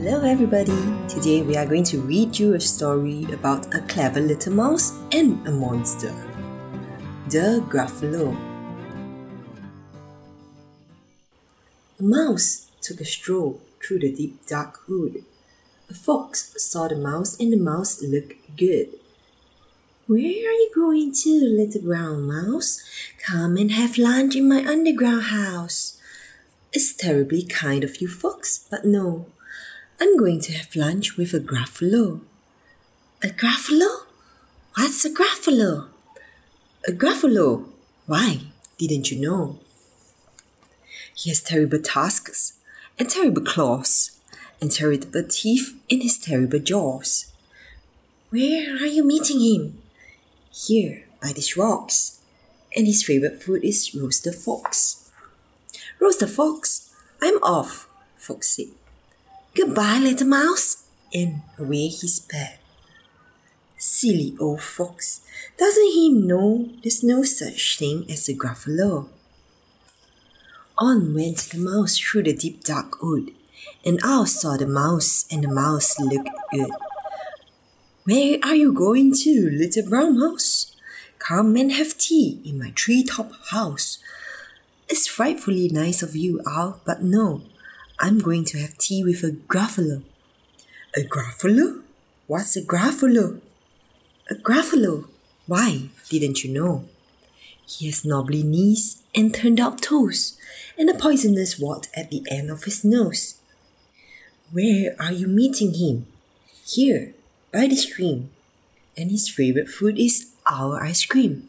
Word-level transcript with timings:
Hello, 0.00 0.22
everybody. 0.22 0.80
Today 1.08 1.42
we 1.42 1.56
are 1.56 1.66
going 1.66 1.82
to 1.82 2.00
read 2.00 2.38
you 2.38 2.54
a 2.54 2.60
story 2.60 3.26
about 3.32 3.74
a 3.74 3.80
clever 3.80 4.20
little 4.20 4.52
mouse 4.52 4.92
and 5.10 5.44
a 5.48 5.50
monster. 5.50 6.14
The 7.28 7.64
Gruffalo. 7.68 8.30
A 11.98 12.02
mouse 12.04 12.70
took 12.80 13.00
a 13.00 13.04
stroll 13.04 13.60
through 13.82 13.98
the 13.98 14.14
deep 14.14 14.46
dark 14.46 14.88
wood. 14.88 15.24
A 15.90 15.94
fox 15.94 16.54
saw 16.62 16.86
the 16.86 16.94
mouse 16.94 17.36
and 17.40 17.52
the 17.52 17.56
mouse 17.56 18.00
looked 18.00 18.56
good. 18.56 18.90
Where 20.06 20.20
are 20.20 20.58
you 20.62 20.70
going 20.76 21.12
to, 21.24 21.40
little 21.40 21.82
brown 21.82 22.22
mouse? 22.22 22.84
Come 23.26 23.56
and 23.56 23.72
have 23.72 23.98
lunch 23.98 24.36
in 24.36 24.48
my 24.48 24.64
underground 24.64 25.24
house. 25.24 26.00
It's 26.72 26.94
terribly 26.94 27.42
kind 27.42 27.82
of 27.82 28.00
you, 28.00 28.06
fox, 28.06 28.64
but 28.70 28.84
no. 28.84 29.26
I'm 30.00 30.16
going 30.16 30.40
to 30.42 30.52
have 30.52 30.76
lunch 30.76 31.16
with 31.16 31.34
a 31.34 31.40
gruffalo. 31.40 32.20
A 33.20 33.28
gruffalo? 33.28 34.04
What's 34.76 35.04
a 35.04 35.10
gruffalo? 35.10 35.88
A 36.86 36.92
gruffalo? 36.92 37.66
Why? 38.06 38.42
Didn't 38.78 39.10
you 39.10 39.20
know? 39.20 39.58
He 41.16 41.30
has 41.30 41.40
terrible 41.40 41.80
tusks 41.80 42.58
and 42.96 43.10
terrible 43.10 43.42
claws 43.42 44.20
and 44.60 44.70
terrible 44.70 45.24
teeth 45.28 45.74
in 45.88 46.00
his 46.00 46.16
terrible 46.16 46.60
jaws. 46.60 47.32
Where 48.30 48.74
are 48.76 48.86
you 48.86 49.04
meeting 49.04 49.40
him? 49.40 49.82
Here, 50.52 51.06
by 51.20 51.32
these 51.32 51.56
rocks. 51.56 52.20
And 52.76 52.86
his 52.86 53.02
favorite 53.02 53.42
food 53.42 53.64
is 53.64 53.92
roasted 53.94 54.36
fox. 54.36 55.10
Roasted 55.98 56.30
fox, 56.30 56.94
I'm 57.20 57.42
off, 57.42 57.88
Fox 58.16 58.50
said. 58.50 58.68
Goodbye, 59.58 59.98
little 59.98 60.28
mouse. 60.28 60.84
And 61.12 61.42
away 61.58 61.88
he 61.88 62.06
sped. 62.06 62.60
Silly 63.76 64.36
old 64.38 64.62
fox, 64.62 65.20
doesn't 65.58 65.92
he 65.94 66.12
know 66.12 66.68
there's 66.84 67.02
no 67.02 67.24
such 67.24 67.76
thing 67.76 68.06
as 68.08 68.28
a 68.28 68.34
gruffalo? 68.34 69.08
On 70.78 71.12
went 71.12 71.38
the 71.38 71.58
mouse 71.58 71.98
through 71.98 72.22
the 72.22 72.34
deep 72.34 72.62
dark 72.62 73.02
wood, 73.02 73.32
and 73.84 73.98
out 74.04 74.28
saw 74.28 74.56
the 74.56 74.66
mouse, 74.66 75.26
and 75.28 75.42
the 75.42 75.48
mouse 75.48 75.98
looked 75.98 76.30
good. 76.52 76.70
Where 78.04 78.38
are 78.44 78.54
you 78.54 78.72
going 78.72 79.12
to, 79.24 79.50
little 79.50 79.88
brown 79.88 80.20
mouse? 80.20 80.76
Come 81.18 81.56
and 81.56 81.72
have 81.72 81.98
tea 81.98 82.40
in 82.44 82.60
my 82.60 82.70
tree-top 82.70 83.32
house. 83.50 83.98
It's 84.88 85.08
frightfully 85.08 85.68
nice 85.68 86.00
of 86.00 86.14
you, 86.14 86.40
Owl, 86.46 86.80
but 86.84 87.02
no, 87.02 87.42
I'm 88.00 88.20
going 88.20 88.44
to 88.46 88.58
have 88.58 88.78
tea 88.78 89.02
with 89.02 89.24
a 89.24 89.32
gruffalo. 89.32 90.02
A 90.96 91.00
gruffalo? 91.00 91.82
What's 92.28 92.56
a 92.56 92.62
gruffalo? 92.62 93.40
A 94.30 94.34
gruffalo? 94.34 95.08
Why, 95.46 95.88
didn't 96.08 96.44
you 96.44 96.52
know? 96.52 96.84
He 97.66 97.86
has 97.86 98.04
knobbly 98.04 98.44
knees 98.44 99.02
and 99.14 99.34
turned 99.34 99.58
out 99.58 99.82
toes, 99.82 100.38
and 100.78 100.88
a 100.88 100.94
poisonous 100.94 101.58
wart 101.58 101.88
at 101.94 102.10
the 102.10 102.22
end 102.30 102.50
of 102.50 102.64
his 102.64 102.84
nose. 102.84 103.40
Where 104.52 104.94
are 105.00 105.12
you 105.12 105.26
meeting 105.26 105.74
him? 105.74 106.06
Here, 106.64 107.14
by 107.52 107.66
the 107.66 107.76
stream. 107.76 108.30
And 108.96 109.10
his 109.10 109.28
favorite 109.28 109.68
food 109.68 109.98
is 109.98 110.32
owl 110.46 110.74
ice 110.74 111.04
cream. 111.04 111.48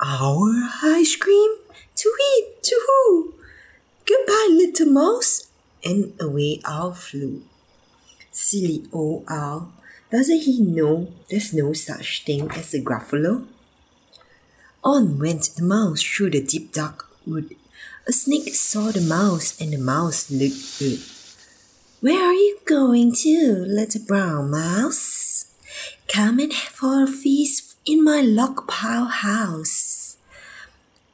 Owl 0.00 0.70
ice 0.82 1.16
cream? 1.16 1.56
To 1.96 2.12
eat, 2.36 2.62
to 2.62 2.80
who? 2.86 3.34
Goodbye, 4.06 4.48
little 4.50 4.86
mouse. 4.86 5.48
And 5.86 6.14
away 6.20 6.60
owl 6.64 6.94
flew. 6.94 7.44
Silly 8.32 8.82
old 8.92 9.24
owl, 9.28 9.70
doesn't 10.10 10.40
he 10.40 10.60
know 10.60 11.12
there's 11.30 11.54
no 11.54 11.74
such 11.74 12.24
thing 12.24 12.50
as 12.50 12.74
a 12.74 12.80
gruffalo? 12.80 13.46
On 14.82 15.16
went 15.20 15.50
the 15.56 15.62
mouse 15.62 16.02
through 16.02 16.30
the 16.30 16.42
deep 16.42 16.72
dark 16.72 17.06
wood. 17.24 17.54
A 18.08 18.12
snake 18.12 18.52
saw 18.54 18.90
the 18.90 19.00
mouse, 19.00 19.60
and 19.60 19.72
the 19.72 19.78
mouse 19.78 20.28
looked 20.28 20.78
good. 20.80 21.00
Where 22.00 22.24
are 22.24 22.34
you 22.34 22.58
going 22.64 23.14
to, 23.22 23.64
little 23.66 24.04
brown 24.06 24.50
mouse? 24.50 25.54
Come 26.08 26.40
and 26.40 26.52
have 26.52 26.82
a 26.82 27.06
feast 27.06 27.76
in 27.86 28.02
my 28.02 28.22
log 28.22 28.66
pile 28.66 29.06
house. 29.06 30.16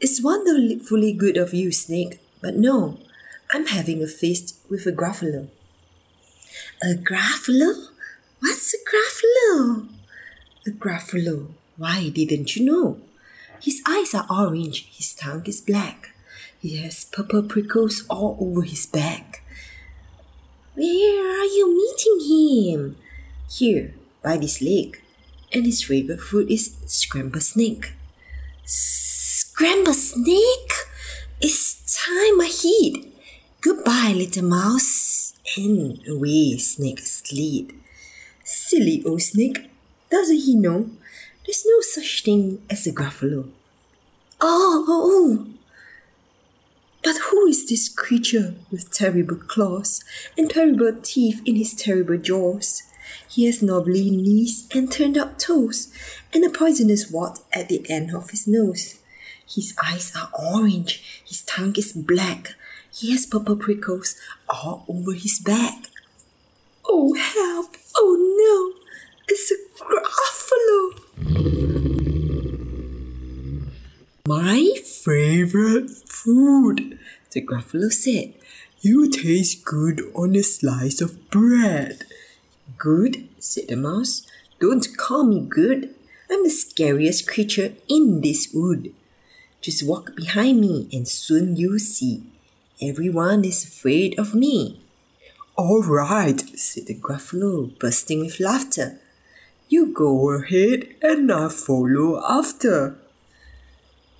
It's 0.00 0.22
wonderfully 0.22 1.12
good 1.12 1.36
of 1.36 1.54
you, 1.54 1.70
Snake, 1.70 2.18
but 2.42 2.56
no, 2.56 2.98
I'm 3.56 3.64
having 3.68 4.02
a 4.02 4.06
feast 4.06 4.54
with 4.68 4.84
a 4.84 4.92
gruffalo. 4.92 5.48
A 6.82 6.92
gruffalo? 6.92 7.86
What's 8.40 8.74
a 8.74 8.78
gruffalo? 8.84 9.88
A 10.66 10.70
gruffalo. 10.72 11.54
Why 11.78 12.10
didn't 12.10 12.54
you 12.54 12.66
know? 12.66 13.00
His 13.62 13.80
eyes 13.88 14.12
are 14.12 14.26
orange, 14.28 14.86
his 14.94 15.14
tongue 15.14 15.46
is 15.46 15.62
black. 15.62 16.10
He 16.60 16.76
has 16.82 17.06
purple 17.06 17.44
prickles 17.44 18.04
all 18.10 18.36
over 18.38 18.60
his 18.60 18.84
back. 18.84 19.42
Where 20.74 21.40
are 21.40 21.48
you 21.56 21.66
meeting 21.80 22.18
him? 22.28 22.96
Here, 23.50 23.94
by 24.22 24.36
this 24.36 24.60
lake. 24.60 25.02
And 25.50 25.64
his 25.64 25.82
favorite 25.82 26.20
food 26.20 26.50
is 26.50 26.76
scrambled 26.84 27.42
snake. 27.42 27.94
Scrambled 28.66 29.96
snake? 29.96 30.72
It's 31.40 32.04
time 32.04 32.38
I 32.42 32.52
hid. 32.52 33.16
Goodbye, 34.06 34.18
little 34.20 34.44
mouse. 34.44 35.34
And 35.56 36.00
away 36.06 36.58
snake 36.58 37.00
slid. 37.00 37.72
Silly 38.44 39.02
old 39.04 39.22
snake, 39.22 39.68
doesn't 40.10 40.42
he 40.46 40.54
know 40.54 40.90
there's 41.44 41.64
no 41.66 41.80
such 41.80 42.22
thing 42.22 42.62
as 42.70 42.86
a 42.86 42.92
gruffalo? 42.92 43.48
Oh, 44.40 44.84
oh, 44.86 45.10
oh. 45.10 45.46
But 47.02 47.16
who 47.16 47.48
is 47.48 47.68
this 47.68 47.88
creature 47.88 48.54
with 48.70 48.92
terrible 48.92 49.38
claws 49.38 50.04
and 50.38 50.48
terrible 50.48 50.92
teeth 51.02 51.42
in 51.44 51.56
his 51.56 51.74
terrible 51.74 52.18
jaws? 52.18 52.84
He 53.28 53.46
has 53.46 53.60
knobbly 53.60 54.10
knees 54.10 54.68
and 54.72 54.92
turned 54.92 55.18
up 55.18 55.36
toes, 55.36 55.92
and 56.32 56.44
a 56.44 56.50
poisonous 56.50 57.10
wart 57.10 57.40
at 57.52 57.68
the 57.68 57.84
end 57.90 58.14
of 58.14 58.30
his 58.30 58.46
nose. 58.46 59.00
His 59.48 59.74
eyes 59.84 60.12
are 60.14 60.30
orange, 60.38 61.22
his 61.26 61.42
tongue 61.42 61.74
is 61.76 61.92
black, 61.92 62.54
he 62.96 63.12
has 63.12 63.26
purple 63.26 63.56
prickles 63.56 64.16
all 64.48 64.84
over 64.88 65.12
his 65.12 65.38
back. 65.38 65.90
Oh, 66.86 67.12
help! 67.12 67.76
Oh 67.94 68.16
no! 68.40 68.72
It's 69.28 69.52
a 69.52 69.56
gruffalo! 69.78 70.96
My 74.26 74.72
favorite 74.82 75.90
food, 75.90 76.98
the 77.32 77.42
gruffalo 77.42 77.92
said. 77.92 78.32
You 78.80 79.10
taste 79.10 79.64
good 79.64 80.00
on 80.14 80.34
a 80.34 80.42
slice 80.42 81.02
of 81.02 81.30
bread. 81.30 82.04
Good, 82.78 83.28
said 83.38 83.68
the 83.68 83.76
mouse. 83.76 84.26
Don't 84.58 84.86
call 84.96 85.24
me 85.24 85.40
good. 85.46 85.94
I'm 86.30 86.44
the 86.44 86.50
scariest 86.50 87.28
creature 87.28 87.74
in 87.88 88.22
this 88.22 88.48
wood. 88.54 88.94
Just 89.60 89.86
walk 89.86 90.16
behind 90.16 90.60
me 90.60 90.88
and 90.92 91.06
soon 91.06 91.56
you'll 91.56 91.78
see. 91.78 92.22
Everyone 92.80 93.42
is 93.42 93.64
afraid 93.64 94.18
of 94.18 94.34
me. 94.34 94.82
All 95.56 95.82
right, 95.82 96.38
said 96.58 96.86
the 96.86 96.94
gruffalo, 96.94 97.78
bursting 97.78 98.20
with 98.20 98.38
laughter. 98.38 99.00
You 99.70 99.94
go 99.94 100.30
ahead 100.32 100.88
and 101.00 101.32
I'll 101.32 101.48
follow 101.48 102.22
after. 102.22 102.98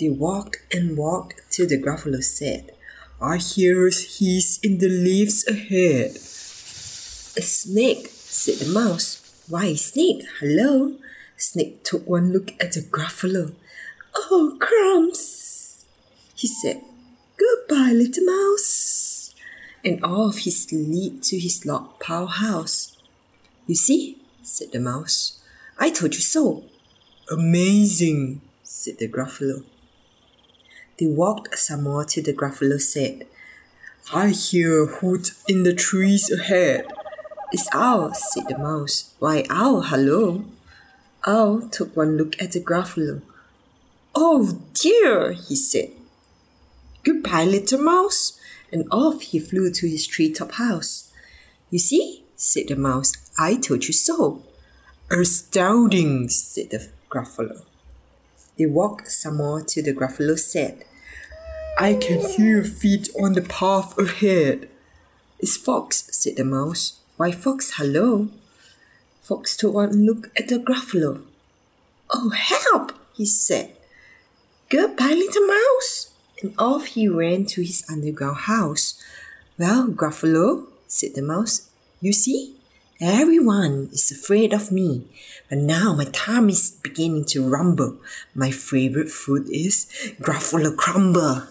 They 0.00 0.08
walked 0.08 0.56
and 0.74 0.96
walked 0.96 1.42
till 1.50 1.68
the 1.68 1.80
gruffalo 1.80 2.24
said, 2.24 2.72
I 3.20 3.36
hear 3.36 3.86
a 3.86 3.92
hiss 3.92 4.58
in 4.64 4.78
the 4.78 4.88
leaves 4.88 5.46
ahead. 5.46 6.16
A 6.16 7.42
snake, 7.42 8.08
said 8.10 8.56
the 8.56 8.72
mouse. 8.72 9.44
Why, 9.48 9.74
snake, 9.74 10.24
hello. 10.40 10.96
Snake 11.36 11.84
took 11.84 12.04
one 12.08 12.32
look 12.32 12.52
at 12.58 12.72
the 12.72 12.80
gruffalo. 12.80 13.52
Oh, 14.16 14.56
crumbs, 14.58 15.84
he 16.34 16.48
said. 16.48 16.82
Goodbye, 17.40 17.92
little 17.92 18.24
mouse. 18.24 19.34
And 19.82 20.04
off 20.04 20.38
he 20.38 20.50
slid 20.50 21.22
to 21.22 21.38
his 21.38 21.64
log 21.64 21.98
pile 21.98 22.26
house. 22.26 22.98
You 23.66 23.74
see, 23.74 24.18
said 24.42 24.72
the 24.72 24.78
mouse. 24.78 25.40
I 25.78 25.88
told 25.88 26.14
you 26.14 26.20
so. 26.20 26.64
Amazing, 27.30 28.42
said 28.62 28.98
the 28.98 29.08
gruffalo. 29.08 29.64
They 30.98 31.06
walked 31.06 31.58
some 31.58 31.84
more 31.84 32.04
till 32.04 32.24
the 32.24 32.34
gruffalo 32.34 32.78
said, 32.78 33.26
I 34.12 34.28
hear 34.28 34.82
a 34.82 34.86
hoot 34.86 35.32
in 35.48 35.62
the 35.62 35.72
trees 35.72 36.30
ahead. 36.30 36.84
It's 37.52 37.68
Owl, 37.72 38.12
said 38.12 38.48
the 38.48 38.58
mouse. 38.58 39.14
Why, 39.18 39.46
Owl, 39.48 39.82
hello. 39.82 40.44
Owl 41.26 41.68
took 41.70 41.96
one 41.96 42.18
look 42.18 42.40
at 42.42 42.52
the 42.52 42.60
gruffalo. 42.60 43.22
Oh 44.14 44.60
dear, 44.74 45.32
he 45.32 45.56
said. 45.56 45.92
Goodbye, 47.04 47.44
little 47.44 47.80
mouse. 47.80 48.38
And 48.72 48.86
off 48.90 49.22
he 49.22 49.38
flew 49.40 49.70
to 49.72 49.88
his 49.88 50.06
treetop 50.06 50.52
house. 50.52 51.12
You 51.70 51.78
see, 51.78 52.24
said 52.36 52.68
the 52.68 52.76
mouse, 52.76 53.12
I 53.38 53.56
told 53.56 53.86
you 53.86 53.92
so. 53.92 54.42
Astounding, 55.10 56.28
said 56.28 56.70
the 56.70 56.88
Gruffalo. 57.10 57.62
They 58.56 58.66
walked 58.66 59.10
some 59.10 59.38
more 59.38 59.62
till 59.62 59.84
the 59.84 59.92
Gruffalo 59.92 60.38
said, 60.38 60.84
I 61.78 61.94
can 61.94 62.20
hear 62.20 62.62
feet 62.62 63.08
on 63.20 63.32
the 63.32 63.42
path 63.42 63.98
ahead. 63.98 64.68
It's 65.38 65.56
Fox, 65.56 66.04
said 66.10 66.36
the 66.36 66.44
mouse. 66.44 67.00
Why, 67.16 67.32
Fox, 67.32 67.72
hello. 67.76 68.28
Fox 69.22 69.56
took 69.56 69.74
one 69.74 70.04
look 70.04 70.30
at 70.36 70.48
the 70.48 70.58
Gruffalo. 70.58 71.22
Oh, 72.10 72.30
help, 72.30 72.92
he 73.14 73.24
said. 73.24 73.72
Goodbye, 74.68 75.14
little 75.14 75.46
mouse. 75.46 76.09
And 76.42 76.54
off 76.58 76.86
he 76.86 77.08
ran 77.08 77.44
to 77.46 77.62
his 77.62 77.84
underground 77.90 78.38
house. 78.38 79.02
Well, 79.58 79.88
Gruffalo, 79.88 80.66
said 80.86 81.14
the 81.14 81.22
mouse, 81.22 81.68
you 82.00 82.12
see, 82.12 82.56
everyone 83.00 83.90
is 83.92 84.10
afraid 84.10 84.52
of 84.52 84.72
me. 84.72 85.04
But 85.48 85.58
now 85.58 85.94
my 85.94 86.06
tummy 86.12 86.52
is 86.52 86.70
beginning 86.70 87.26
to 87.26 87.48
rumble. 87.48 87.98
My 88.34 88.50
favorite 88.50 89.10
food 89.10 89.48
is 89.50 89.86
Gruffalo 90.20 90.74
Crumble. 90.76 91.42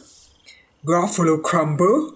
Gruffalo 0.86 1.42
Crumble? 1.44 2.16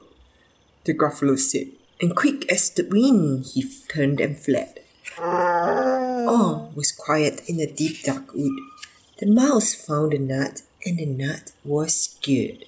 The 0.86 0.94
Gruffalo 0.94 1.38
said, 1.38 1.68
and 2.02 2.16
quick 2.16 2.52
as 2.52 2.70
the 2.72 2.88
wind 2.90 3.46
he 3.54 3.64
turned 3.88 4.20
and 4.20 4.38
fled. 4.38 4.80
All 5.20 6.72
was 6.76 6.92
quiet 6.92 7.48
in 7.48 7.58
the 7.58 7.68
deep 7.68 8.04
dark 8.04 8.34
wood. 8.34 8.52
The 9.20 9.28
mouse 9.28 9.74
found 9.74 10.12
the 10.12 10.20
nut, 10.20 10.64
and 10.86 10.98
the 10.98 11.06
nut 11.06 11.52
was 11.64 12.18
good. 12.22 12.66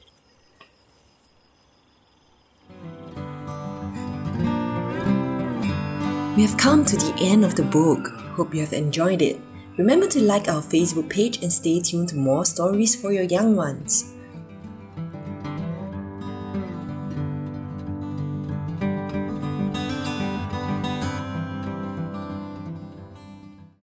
We 6.35 6.41
have 6.44 6.57
come 6.57 6.83
to 6.85 6.97
the 6.97 7.13
end 7.21 7.45
of 7.45 7.56
the 7.56 7.63
book. 7.63 8.09
Hope 8.35 8.53
you 8.53 8.59
have 8.62 8.73
enjoyed 8.73 9.21
it. 9.21 9.39
Remember 9.77 10.07
to 10.07 10.21
like 10.21 10.47
our 10.47 10.62
Facebook 10.62 11.09
page 11.09 11.41
and 11.41 11.51
stay 11.51 11.79
tuned 11.79 12.09
to 12.09 12.15
more 12.15 12.45
stories 12.45 12.95
for 12.95 13.12
your 13.12 13.23
young 13.23 13.56
ones. 13.56 14.14